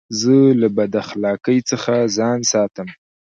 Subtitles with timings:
[0.19, 2.87] زه له بداخلاقۍ څخه ځان ساتم.